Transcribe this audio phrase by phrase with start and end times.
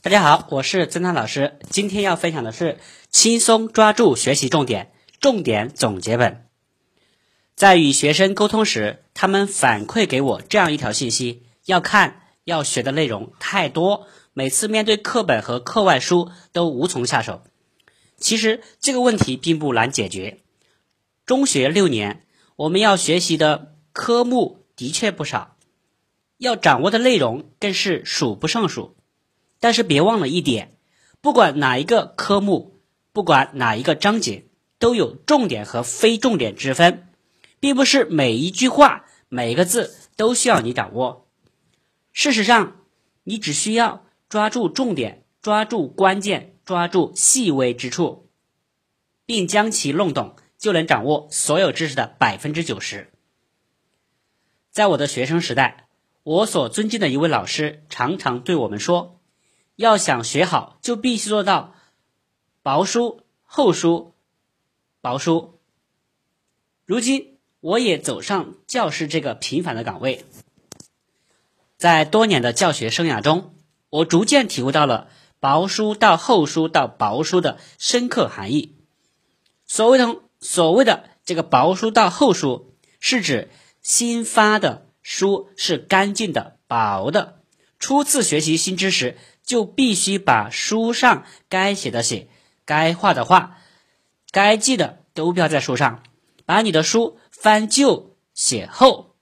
[0.00, 1.58] 大家好，我是曾涛老师。
[1.70, 2.78] 今天要分享的是
[3.10, 6.46] 轻松抓住学习重点，重点总结本。
[7.56, 17.42] 在与学生沟通时，他们反馈给我这样一条信息：要看、要学的内容太多，每次面对课本和课外书都无从下手。
[18.16, 20.38] 其实这个问题并不难解决。
[21.26, 25.56] 中学六年，我们要学习的科目的确不少，
[26.36, 28.94] 要掌握的内容更是数不胜数。
[29.60, 30.76] 但是别忘了一点，
[31.20, 32.80] 不管哪一个科目，
[33.12, 34.46] 不管哪一个章节，
[34.78, 37.08] 都有重点和非重点之分，
[37.58, 41.26] 并不是每一句话、每一个字都需要你掌握。
[42.12, 42.76] 事实上，
[43.24, 48.28] 你只需要抓住重点，抓住关键，抓住细微之处，
[49.26, 53.12] 并将其弄懂，就能掌握所有知识的百分之九十。
[54.70, 55.88] 在我的学生时代，
[56.22, 59.17] 我所尊敬的一位老师常常对我们说。
[59.78, 61.72] 要想学好，就必须做到
[62.64, 64.12] 薄书厚书
[65.00, 65.60] 薄书。
[66.84, 70.24] 如今，我也走上教师这个平凡的岗位，
[71.76, 73.54] 在多年的教学生涯中，
[73.88, 78.74] 我逐渐体会到了薄书到厚书到薄书的深刻含义。
[79.64, 83.48] 所谓的所谓的这个薄书到厚书，是指
[83.80, 87.37] 新发的书是干净的、薄的，
[87.78, 89.16] 初次学习新知识。
[89.48, 92.28] 就必须把书上该写的写，
[92.66, 93.56] 该画的画，
[94.30, 96.02] 该记的都标在书上。
[96.44, 99.16] 把你的书翻旧写厚，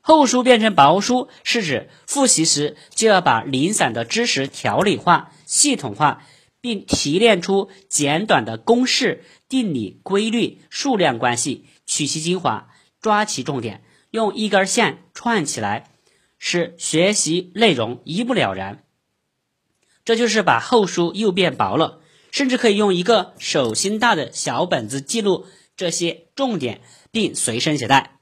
[0.00, 6.22] 厚书变成薄书，是指复习时就要把零散的知识条理化、系统化，
[6.62, 12.70] 并提炼出简短的公式、定理、规律、数量关系，取其精华，
[13.02, 15.90] 抓其重点，用一根线串起来，
[16.40, 18.82] 使学习内容一目了然。
[20.04, 22.00] 这就是把厚书又变薄了，
[22.32, 25.46] 甚至可以用一个手心大的小本子记录
[25.76, 26.80] 这些重点，
[27.12, 28.18] 并随身携带。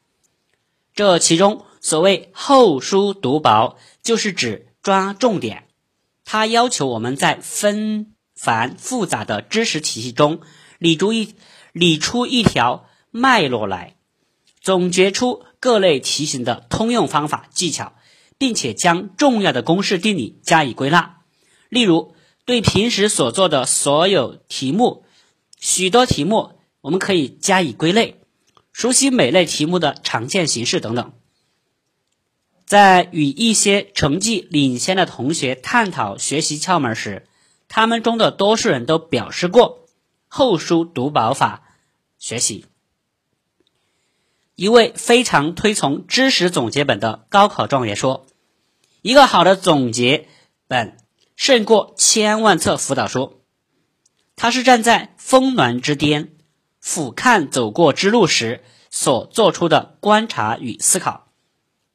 [0.94, 5.68] 这其中所谓厚书读薄，就是指抓重点。
[6.24, 10.40] 它要求我们在纷繁复杂的知识体系中
[10.78, 11.34] 理出一
[11.72, 13.94] 理出一条脉络来，
[14.60, 17.94] 总结出各类题型的通用方法技巧，
[18.38, 21.18] 并且将重要的公式定理加以归纳。
[21.68, 25.04] 例如，对平时所做的所有题目，
[25.58, 28.20] 许多题目我们可以加以归类，
[28.72, 31.12] 熟悉每类题目的常见形式等等。
[32.64, 37.26] 在与一些成绩领先的同学探讨学习窍门时，
[37.66, 39.86] 他们中的多数人都表示过
[40.28, 41.64] 厚书读薄法
[42.18, 42.66] 学习。
[44.58, 48.26] 一位非常推崇知识总结本的高考状元说
[49.02, 50.26] ：“一个好的总结
[50.66, 50.96] 本。”
[51.36, 53.40] 胜过千万册辅导书。
[54.34, 56.32] 他是站在峰峦之巅，
[56.80, 61.28] 俯瞰走过之路时所做出的观察与思考。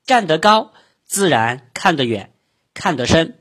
[0.05, 0.71] 站得高，
[1.03, 2.31] 自然看得远，
[2.73, 3.39] 看得深。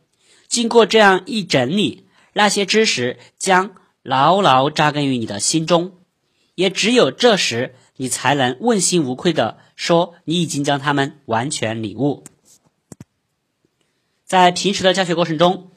[0.49, 5.93] 经过这样一整理，那些知识将牢牢扎根于你的心中。
[6.57, 12.25] 也只有这时，你才能问心无愧地说，你已经将它们完全领悟。
[14.25, 15.71] 在平时的教学过程中。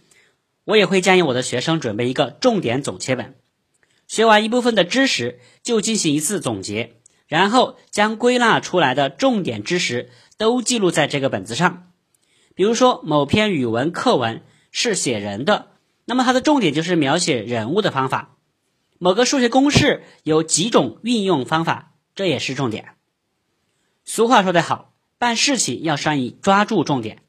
[0.63, 3.35] 我也会建议我的学生准备一个重点总结本，
[4.07, 6.95] 学完一部分的知识就进行一次总结，
[7.27, 10.09] 然后将归纳出来的重点知识
[10.39, 11.91] 都记录在这个本子上。
[12.55, 15.67] 比如说，某篇语文课文是写人的，
[16.05, 18.35] 那么它的重点就是描写人物的方法；
[18.97, 22.95] 某个数学公式有几种运用方法，这也是重点。
[24.05, 27.23] 俗话说得好，办事情要善于抓住重点，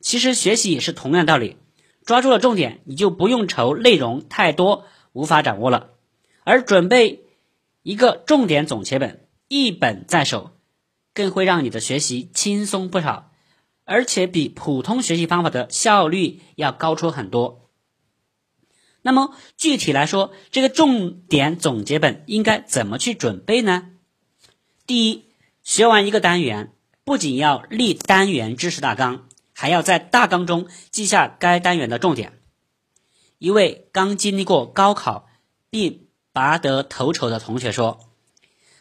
[0.00, 1.56] 其实学习也是同样道理。
[2.04, 5.90] 抓住了重点，你就不用愁内容太多无法掌握了。
[6.44, 7.24] 而准备
[7.82, 10.52] 一个重点总结本，一本在手，
[11.12, 13.30] 更会让你的学习轻松不少，
[13.84, 17.68] 而且比普通学习方法的效率要高出很多。
[19.02, 23.90] 那么具体来说，这个重点总结本应该怎么去准备呢？
[24.88, 25.26] 第一，
[25.62, 26.72] 学完一个单元，
[27.04, 29.28] 不仅要立单元知识大纲。
[29.52, 32.38] 还要在大纲中记下该单元的重点。
[33.36, 35.26] 一位刚经历过高考
[35.68, 38.00] 并拔得头筹的同学说：“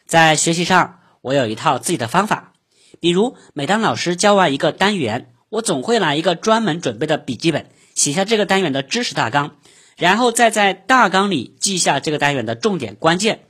[0.07, 2.53] 在学习上，我有一套自己的方法。
[3.01, 9.57] 比如，每当老师教完一个单元，我总会拿一个专门准备的笔记本，写下这个单元的知识大纲，
[9.98, 13.44] 然后再在大纲里记下这个单元的重点关键。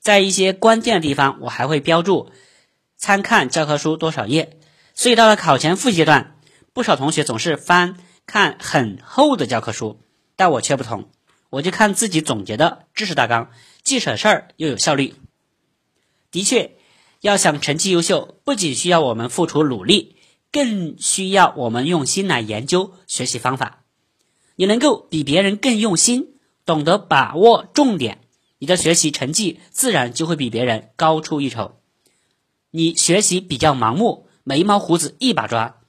[0.00, 2.30] 在一些关键的地方，我还会标注
[2.96, 4.58] 参看教科书多少页。
[4.94, 6.36] 所以，到了考前复习阶段。”
[6.72, 10.00] 不少同学总是翻看很厚的教科书，
[10.36, 11.10] 但我却不同，
[11.50, 13.50] 我就看自己总结的知识大纲，
[13.82, 15.14] 既省事儿又有效率。
[16.30, 16.76] 的确，
[17.20, 20.16] 要想成绩优秀，不仅需要我们付出努力，
[20.52, 23.82] 更需要我们用心来研究学习方法。
[24.54, 28.20] 你能够比别人更用心，懂得把握重点，
[28.60, 31.80] 你的学习成绩自然就会比别人高出一筹。
[32.70, 35.80] 你学习比较盲目，眉毛胡子一把抓，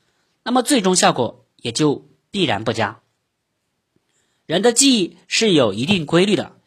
[0.44, 3.02] 那么最终效果也就必然不佳。
[4.48, 6.58] 人的记忆是有一定规律的，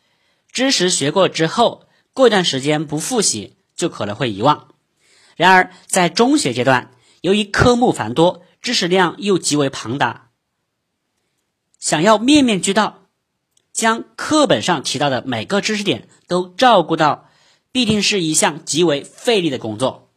[0.52, 3.56] 知识学过之后，过一段时间不复习。
[3.76, 4.68] 就可能会遗忘。
[5.34, 6.92] 然而，在中学阶段，
[7.22, 10.30] 由于科目繁多，知识量又极为庞大，
[11.80, 13.03] 想要面面俱到，
[13.74, 17.28] 将课本上提到的每个知识点都照顾到，
[17.72, 20.08] 必定是一项极为费力的工作。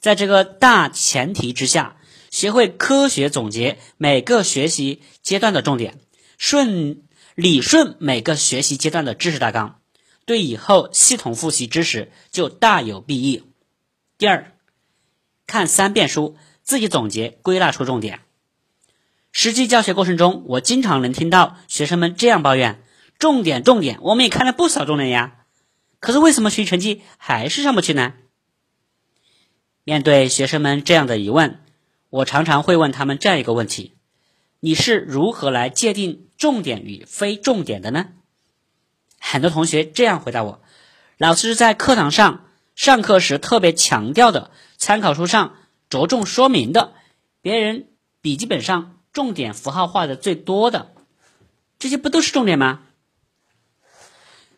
[0.00, 1.96] 在这个大前提之下，
[2.28, 6.00] 学会科学总结每个学习阶段的重点，
[6.38, 7.04] 顺
[7.36, 9.78] 理顺每个学习阶段的知识大纲。
[10.24, 13.44] 对以后系统复习知识就大有裨益。
[14.18, 14.56] 第二，
[15.46, 18.20] 看三遍书，自己总结归纳出重点。
[19.32, 22.82] 实际教学过程中，我经常能听到学生们这样抱怨
[23.18, 25.38] ：“重点，重点，我们也看了不少重点呀，
[26.00, 28.12] 可是为什么学习成绩还是上不去呢？”
[29.84, 31.60] 面对学生们这样的疑问，
[32.10, 33.96] 我常常会问他们这样一个问题
[34.60, 38.10] ：“你是如何来界定重点与非重点的呢？”
[39.18, 40.62] 很多同学这样回答我
[41.16, 42.44] ：“老师在课堂上
[42.76, 45.56] 上课时特别强调的，参考书上
[45.88, 46.92] 着重说明的，
[47.40, 47.88] 别人
[48.20, 50.92] 笔记本上重点符号画的最多的，
[51.78, 52.80] 这些不都是重点吗？”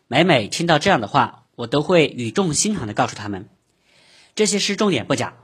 [0.07, 3.49] 每每听到这样的话，我都会语重心长的告诉他们
[4.35, 5.35] ：“这些是重点不假，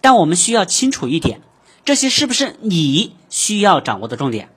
[0.00, 1.42] 但我们需要清楚一点，
[1.84, 4.50] 这些是不是你需要掌握的重点？”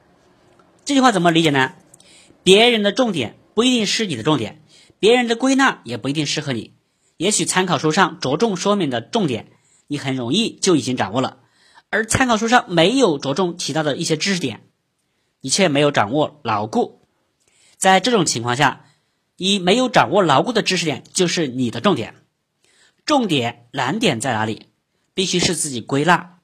[0.85, 1.73] 这句话怎么理解呢？
[2.43, 3.35] 别人的重点。
[3.55, 4.61] 不一定是你的重点，
[4.99, 6.75] 别人的归纳也不一定适合你。
[7.17, 9.47] 也许参考书上着重说明的重点，
[9.87, 11.39] 你很容易就已经掌握了，
[11.89, 14.61] 而参考书上没有着重提到的一些知识点，
[15.41, 17.01] 你却没有掌握牢固。
[17.77, 18.85] 在这种情况下，
[19.37, 22.15] 你没有掌握牢固的知识点就是你的重点。
[23.05, 24.67] 重点难点在哪里？
[25.13, 26.39] 必须是自己归纳。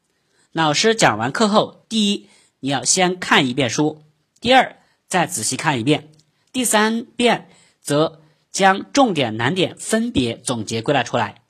[0.52, 2.28] 老师讲完课后，第一，
[2.60, 4.02] 你要先看一遍书；
[4.40, 4.78] 第二，
[5.08, 6.12] 再仔细看一遍。
[6.52, 7.50] 第三遍
[7.82, 8.22] 则
[8.52, 11.44] 将重点难点分别总结归纳出来，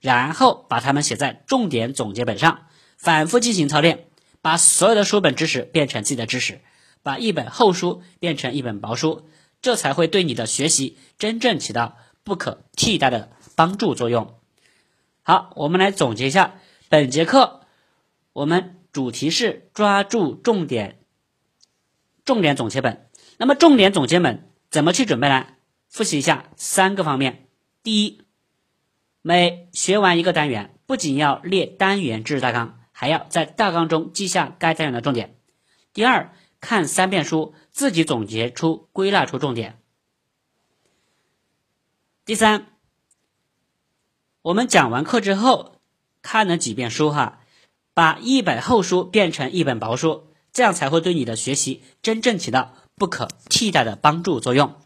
[0.00, 2.66] 然后把它们写在重点总结本上，
[3.00, 4.08] 反复进行操练，
[4.42, 6.60] 把所有的书本知识变成自己的知识，
[7.02, 9.26] 把一本厚书变成一本薄书，
[9.62, 14.34] 这才会对你的学习真正起到不可替代的帮助作用。
[15.22, 16.60] 好，我们来总结一下
[16.90, 17.62] 本节课，
[18.34, 20.98] 我们主题是抓住重点，
[22.26, 23.08] 重点总结本。
[23.38, 25.46] 那么重点总结本怎么去准备呢？
[25.88, 27.46] 复习一下三个方面：
[27.82, 28.20] 第一，
[29.22, 35.30] 每学完一个单元，不仅要列单元知识大纲，还要在大纲中记下该单元的重点；
[35.94, 39.72] 第二，看三遍书，自己总结出、归纳出重点；
[42.26, 42.66] 第三，
[44.42, 45.76] 我们讲完课之后
[46.20, 47.40] 看了几遍书哈，
[47.94, 52.74] 把一本厚书变成一本薄书，这样才会对你的学习真正起到。
[52.96, 54.78] 不可替代的帮助作用。